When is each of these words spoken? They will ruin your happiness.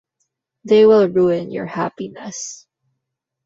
They 0.63 0.87
will 0.87 1.07
ruin 1.09 1.51
your 1.51 1.67
happiness. 1.67 2.65